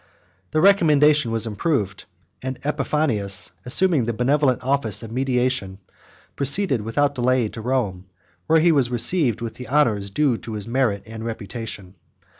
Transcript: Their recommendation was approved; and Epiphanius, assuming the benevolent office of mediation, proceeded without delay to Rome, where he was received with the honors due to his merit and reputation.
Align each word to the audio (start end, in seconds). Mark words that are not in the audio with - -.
Their 0.49 0.63
recommendation 0.63 1.29
was 1.29 1.45
approved; 1.45 2.05
and 2.41 2.57
Epiphanius, 2.63 3.51
assuming 3.67 4.05
the 4.05 4.13
benevolent 4.13 4.63
office 4.63 5.03
of 5.03 5.11
mediation, 5.11 5.77
proceeded 6.35 6.81
without 6.81 7.13
delay 7.13 7.49
to 7.49 7.61
Rome, 7.61 8.07
where 8.47 8.61
he 8.61 8.71
was 8.71 8.89
received 8.89 9.41
with 9.41 9.53
the 9.53 9.67
honors 9.67 10.09
due 10.09 10.37
to 10.37 10.53
his 10.53 10.67
merit 10.67 11.03
and 11.05 11.23
reputation. 11.23 11.93